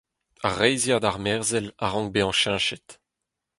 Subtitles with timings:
[0.47, 2.87] Ar reizhiad armerzhel a rank bezañ cheñchet.